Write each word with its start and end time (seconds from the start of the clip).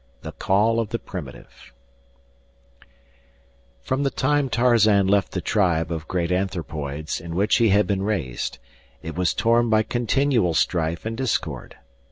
The 0.23 0.31
Call 0.31 0.79
of 0.79 0.89
the 0.89 0.97
Primitive 0.97 1.71
From 3.83 4.01
the 4.01 4.09
time 4.09 4.49
Tarzan 4.49 5.05
left 5.05 5.31
the 5.33 5.41
tribe 5.41 5.91
of 5.91 6.07
great 6.07 6.31
anthropoids 6.31 7.21
in 7.21 7.35
which 7.35 7.57
he 7.57 7.69
had 7.69 7.85
been 7.85 8.01
raised, 8.01 8.57
it 9.03 9.15
was 9.15 9.35
torn 9.35 9.69
by 9.69 9.83
continual 9.83 10.55
strife 10.55 11.05
and 11.05 11.15
discord. 11.15 11.75